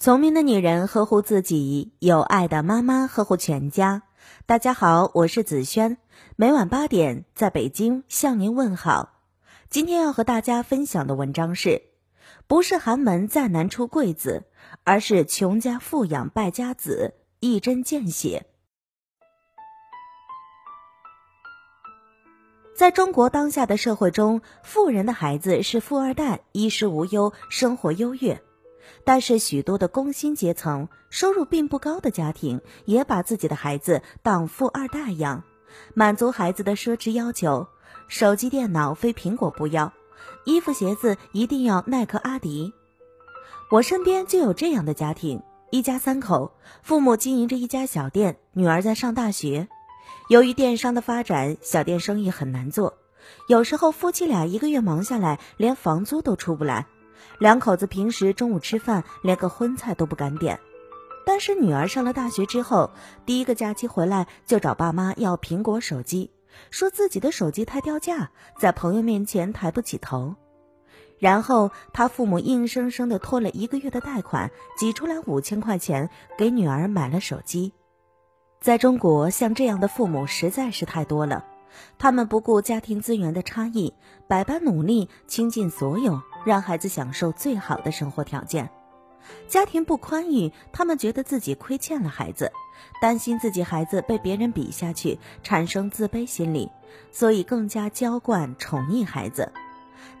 [0.00, 4.04] 聪明的女人呵护自己，有爱的妈妈呵护全家。
[4.46, 5.98] 大家好，我是子轩，
[6.36, 9.24] 每晚八点在北京向您问好。
[9.68, 11.82] 今天要和大家分享的文章是：
[12.46, 14.44] 不是寒门再难出贵子，
[14.84, 17.14] 而是穷家富养败家子。
[17.40, 18.46] 一针见血。
[22.76, 28.40] 在中国当下的社会中，富人的孩子是富二代，衣食无忧，生活优越。
[29.04, 35.44] 但是，许多的工薪阶层、收入并不高的家庭，也把自己的孩子当富二代养，
[35.94, 37.66] 满足孩子的奢侈要求：
[38.08, 39.92] 手机、电脑非苹果不要，
[40.44, 42.72] 衣服、鞋子一定要耐克、阿迪。
[43.70, 46.52] 我身边就有这样的家庭，一家三口，
[46.82, 49.68] 父母经营着一家小店，女儿在上大学。
[50.28, 52.98] 由于电商的发展，小店生意很难做，
[53.48, 56.86] 有时候夫妻俩一个月忙下来，连房租都出不来。
[57.38, 60.60] 两口子平时中午吃饭连个荤菜都不敢点，
[61.24, 62.90] 但是女儿上了大学之后，
[63.26, 66.30] 第一个假期回来就找爸妈要苹果手机，
[66.70, 70.34] 说自己的手机太掉价，在朋友面前抬不起头。
[71.18, 77.72] 然后他父母硬生生的拖了一个月的贷款，挤出来五千块钱给女儿买了手机。
[78.60, 81.44] 在中国，像这样的父母实在是太多了，
[81.98, 83.94] 他们不顾家庭资源的差异，
[84.28, 86.22] 百般努力，倾尽所有。
[86.48, 88.70] 让孩子享受最好的生活条件，
[89.46, 92.50] 家庭不宽裕，他们觉得自己亏欠了孩子，
[93.02, 96.70] 担心自己孩子被别人比下去，产生自卑心理，
[97.12, 99.52] 所以更加娇惯宠溺孩子，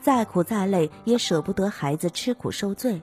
[0.00, 3.00] 再苦再累也舍不得孩子吃苦受罪。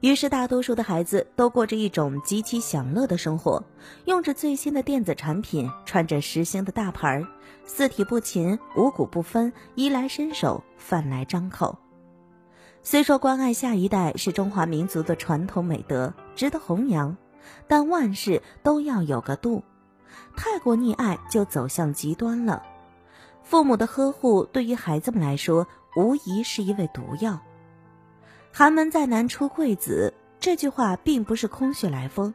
[0.00, 3.62] 于是，大多数的孩子都过着一种极其享乐的生活，
[4.06, 7.26] 用着最新的电子产品，穿着时兴的大牌儿，
[7.66, 11.78] 四体不勤，五谷不分，衣来伸手，饭来张口。
[12.82, 17.16] 虽说关爱下一代是中华民族的传统美德，值得弘扬，
[17.68, 19.62] 但万事都要有个度，
[20.34, 22.62] 太过溺爱就走向极端了。
[23.42, 27.38] 父母的呵护对于孩子们来说，无疑是一味毒药。
[28.50, 32.32] 寒门再难出贵子，这句话并不是空穴来风。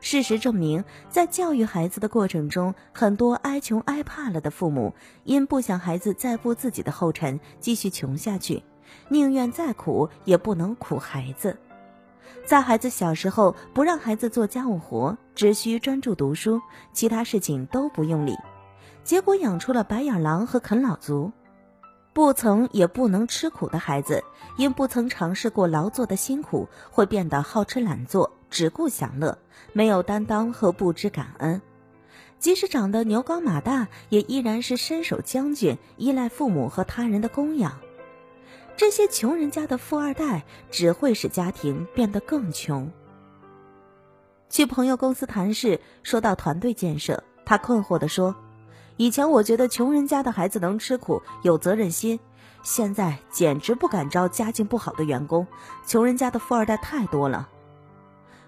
[0.00, 4.94] 事实证明，在教育孩子的过程中，很多挨穷挨怕了的父母，
[5.24, 8.62] 因不想孩子再步自己的后尘，继续穷下去。
[9.08, 11.58] 宁愿再苦也不能苦孩子，
[12.44, 16.60] 在孩子小时候不让孩子做家务活，只需专注读书，
[16.92, 18.36] 其他事情都不用理，
[19.04, 21.32] 结果养出了白眼狼和啃老族。
[22.12, 24.24] 不曾也不能吃苦的孩子，
[24.56, 29.38] 因不曾尝试过劳作的辛苦，会变得好吃懒做，只顾享乐，
[29.72, 31.62] 没有担当和不知感恩。
[32.40, 37.78] 即使长得牛高马大，也依然是身手将军，依赖父母和他人的供养。
[38.80, 42.90] 这些穷人家的富二代只会使家庭变得更穷。
[44.48, 48.34] 去朋友公司谈事，说到团队建设，他困惑地说
[48.96, 52.18] ：“以前我觉得穷人家的孩子能吃苦、有责任心，
[52.62, 55.46] 现在简直不敢招家境不好的员工。
[55.86, 57.50] 穷人家的富二代太多了。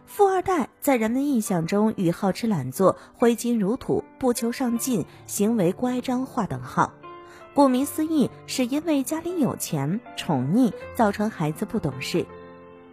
[0.07, 6.91] 富二代在人们印象中与好吃懒做、挥金如土、不求上进、行为乖张划等号。”
[7.55, 12.27] 顾名思义，是因为家里有钱、宠溺，造成孩子不懂事。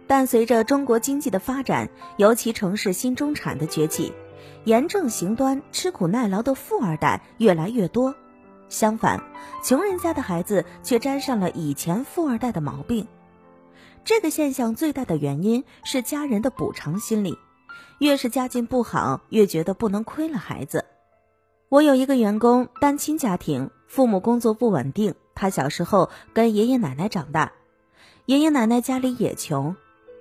[0.06, 1.88] 但随着中国经济的发展，
[2.18, 4.12] 尤其城市新中产的崛起，
[4.64, 8.14] 严正行端、吃苦耐劳的富二代越来越多。
[8.68, 9.22] 相反，
[9.64, 13.06] 穷人家的孩子却沾上了以前富二代的毛病。
[14.04, 17.38] 这个现象最大的原因是家人的补偿心理，
[17.98, 20.84] 越是家境不好，越觉得不能亏了孩子。
[21.70, 23.70] 我有一个员工，单亲家庭。
[23.86, 27.52] 父母工作不稳定，他小时候跟爷爷奶奶长大，
[28.26, 29.76] 爷爷奶奶家里也穷，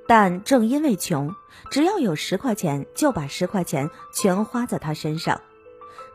[0.08, 1.34] 但正因为穷，
[1.72, 5.42] 只要有十块钱就把十块钱全花在他身上，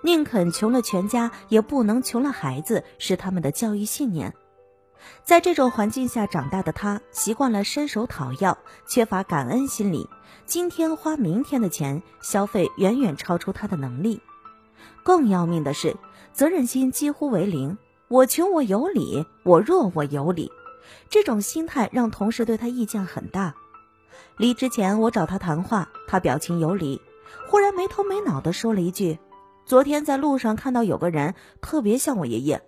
[0.03, 4.33] 宁肯穷了全家，也不能穷了孩子，是他们的教育信念。
[5.25, 8.57] 在这种环境下长大的他，习惯了伸手讨要，
[8.87, 10.09] 缺乏感恩心理，
[10.47, 14.21] 今天花明天的钱，消费远远超出他的能力。
[15.05, 15.97] 更要命的是。
[16.33, 17.79] 责任心几乎为零，
[18.09, 20.51] 我穷我有理，我弱我有理，
[21.09, 23.55] 这种心态让同事对他意见很大。
[24.37, 27.01] 离职前我找他谈话，他表情有理，
[27.47, 29.17] 忽然没头没脑的说了一句
[29.65, 32.61] ：“昨天在路上看到有个人特别像我爷爷。”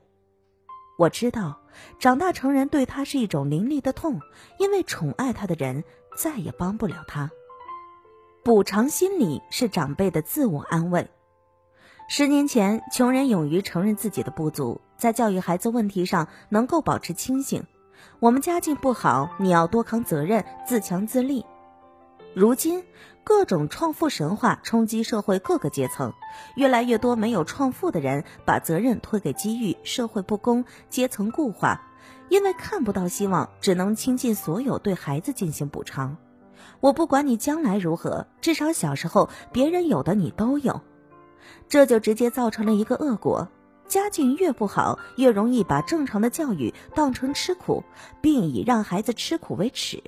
[0.96, 1.60] 我知道，
[1.98, 4.20] 长大成人对他是一种凌厉的痛，
[4.60, 5.82] 因为宠爱他的人
[6.16, 7.28] 再也帮不了他。
[8.44, 11.10] 补偿心理是长辈的自我安慰。
[12.08, 17.64] 十年前，穷人勇于承认自己的不足，在教育孩子问题上能够保持清醒。
[18.20, 21.44] 我们家境不好，你要多扛责任，自强自立。
[22.32, 22.84] 如今，
[23.24, 26.12] 各种创富神话冲击社会各个阶层，
[26.54, 31.82] 越来越多没有创富的人把责任推给机遇、社会不公、阶层固化，
[32.28, 36.16] 因为看不到希望，只能倾尽所有对孩子进行补偿。
[36.78, 40.82] 我不管你将来如何，至少小时候别人有的你都有，
[41.68, 43.46] 这就直接造成了一个恶果：
[43.88, 47.82] 家境越不好，越容易把正常的教育当成吃苦，
[48.20, 50.00] 并以让孩子吃苦为耻。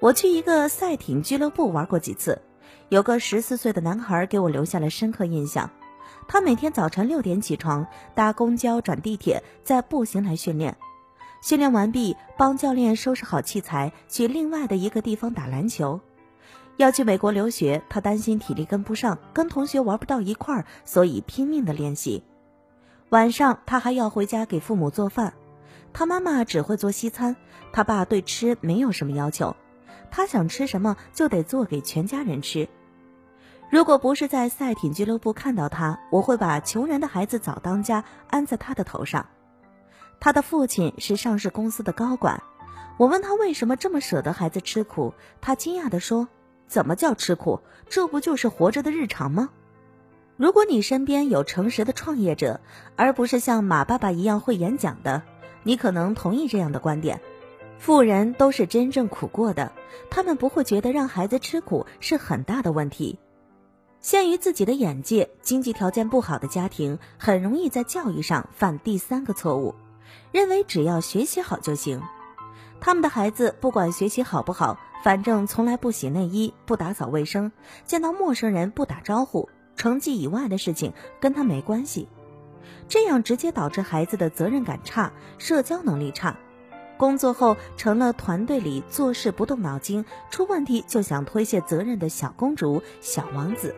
[0.00, 2.40] 我去一个赛艇俱乐部玩过几次，
[2.90, 5.68] 有个十四岁的男孩给我留下了深刻印象。
[6.28, 10.76] 他每天早晨六点起床，搭公交转地铁，再步行来训练。
[11.40, 16.00] 训练完毕，帮教练收拾好器材，去另外的一个地方打篮球。
[16.76, 22.22] 要去美国留学，他担心体力跟不上，跟同学玩不到一块儿，所以拼命的练习。
[23.10, 25.32] 晚上他还要回家给父母做饭，
[25.92, 27.36] 他妈妈只会做西餐，
[27.72, 29.56] 他爸对吃没有什么要求，
[30.10, 32.68] 他想吃什么就得做给全家人吃。
[33.70, 39.26] 如果不是在赛艇俱乐部看到他，我会把穷人的孩子早当家安在他的头上。
[40.20, 42.42] 他的父亲是上市公司的高管，
[42.96, 46.28] 我问他为什么这么舍得孩子吃苦，他惊讶地说
[46.66, 47.60] ：“怎么叫吃苦？
[47.88, 49.50] 这不就是活着的日常吗？”
[50.36, 52.60] 如果你身边有诚实的创业者，
[52.94, 55.22] 而不是像马爸爸一样会演讲的，
[55.62, 57.22] 你可能同意这样的观点：
[57.78, 59.72] 富人都是真正苦过的，
[60.10, 63.18] 他们不会觉得让孩子吃苦是很大的问题。
[64.00, 69.74] 限于自己的眼界，经济条件不好的家庭很容易在教育上犯第三个错误。
[70.32, 72.02] 认为只要学习好就行，
[72.78, 77.52] 他们的孩子不管学习好不好，反正从来不洗内衣、不打扫卫生，
[77.84, 82.08] 见到陌生人不打招呼，成绩以外的事情跟他没关系。
[82.88, 86.36] 这样直接导致孩子的责任感差、社交能力差，
[86.96, 93.74] 工作后成了团队里做事不动脑筋、出问题就想推卸责任的小公主、小王子。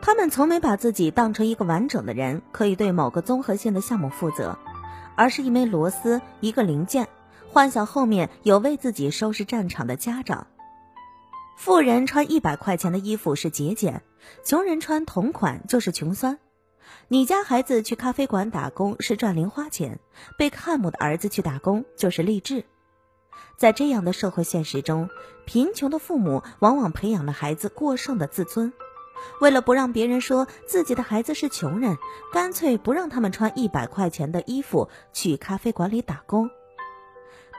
[0.00, 4.58] 他们从没把自己当成一个完整的人，可以对某个综合性的项目负责。
[5.16, 7.06] 而是一枚螺丝，一个零件，
[7.54, 10.48] 幻想后面有为自己收拾战场的家长。
[11.56, 14.02] 富人穿一百块钱的衣服是节俭，
[14.44, 16.40] 穷人穿同款就是穷酸。
[17.06, 20.00] 你家孩子去咖啡馆打工是赚零花钱，
[20.36, 22.64] 贝克汉姆的儿子去打工就是励志。
[23.56, 25.08] 在这样的社会现实中，
[25.46, 28.72] 贫穷的父母往往培养了孩子过剩的自尊。
[29.40, 31.98] 为了不让别人说自己的孩子是穷人，
[32.32, 36.50] 干脆不让他们穿一百块钱的衣服去咖啡馆里打工。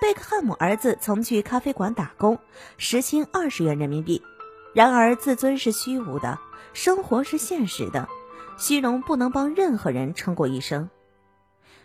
[0.01, 2.38] 贝克汉姆儿子曾去咖啡馆打工，
[2.77, 4.21] 时薪二十元人民币。
[4.74, 6.38] 然而，自尊是虚无的，
[6.74, 8.07] 生活是现实的，
[8.57, 10.89] 虚荣不能帮任何人撑过一生。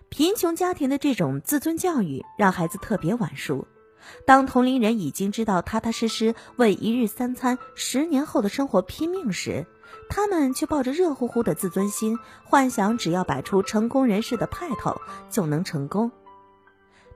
[0.09, 3.69] 贫穷家庭的这种自尊教育，让孩子特别晚熟。
[4.27, 9.67] 当同龄人已经知道踏踏实实为一日三餐、十年后的生活拼命时，
[10.09, 16.11] 他们却抱着热乎乎的自尊心，幻想只要摆出成功人士的派头就能成功。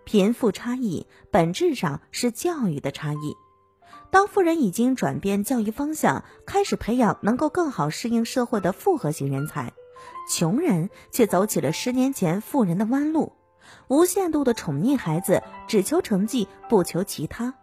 [0.05, 3.37] 贫富差异本质上是教育的差异。
[4.11, 9.73] 当富人已经转变教育方向，开始培养能够更好适应社会的复合型人才，
[10.31, 13.33] 穷人却走起了十年前富人的弯路。
[13.89, 17.55] 无限度的宠溺孩子，只求成绩不求其他，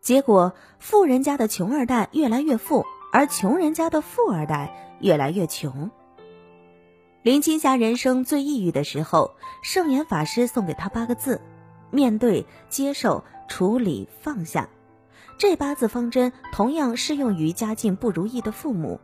[0.00, 5.90] 结果富人家的穷二代越来越富，而穷人家的富二代越来越穷。
[7.26, 11.40] 林青霞人生最抑郁的时候，圣严法师送给她八个字：
[11.90, 14.68] 面对、接受、处理、放下。
[15.36, 19.00] 这八字方针同样适用于家境不如意的父母。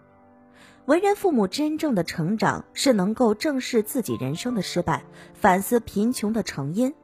[0.84, 5.02] 为人父母真正的成长是能够正视自己人生的失败，
[5.34, 6.94] 反思贫穷的成因。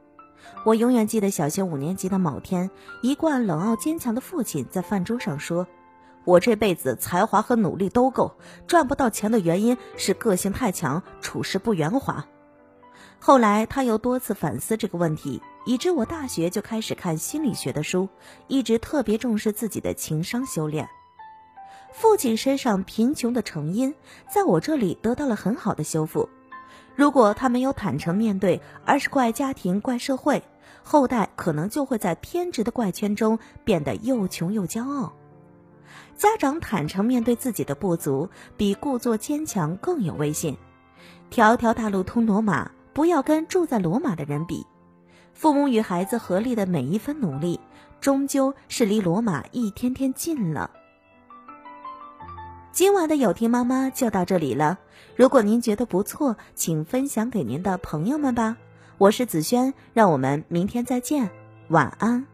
[0.64, 2.70] 我永远记得小学五年级的某天，
[3.02, 5.66] 一贯冷傲坚强的父亲在饭桌上说
[6.28, 8.30] ：“我这辈子才华和努力都够，
[8.66, 12.22] 赚不到钱的原因是个性太强，处事不圆滑。”
[13.18, 18.06] 后来他又多次反思这个问题，以致我大学就开始看心理学的书，
[18.46, 20.86] 一直特别重视自己的情商修炼。
[21.94, 23.94] 父亲身上贫穷的成因，
[24.30, 26.28] 在我这里得到了很好的修复。
[26.94, 30.42] 如果他没有坦诚面对，而是怪家庭、怪社会，
[30.82, 35.10] 后代可能就会在偏执的怪圈中变得又穷又骄傲。
[36.16, 40.56] 家长坦诚面对自己的不足，比故作坚强更有威信。
[41.30, 44.66] 条条大路通罗马，不要跟住在罗马的人比。
[45.32, 47.60] 父母与孩子合力的每一分努力，
[48.00, 50.70] 终究是离罗马一天天近了。
[52.72, 54.78] 今晚的有听妈妈就到这里了。
[55.16, 58.56] 如果您觉得不错，请分享给您的朋友们吧。
[58.98, 61.28] 我是子轩，让我们明天再见，
[61.68, 62.24] 晚安。